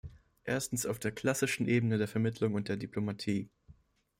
[0.45, 3.51] Erstens auf der klassischen Ebene der Vermittlung und der Diplomatie.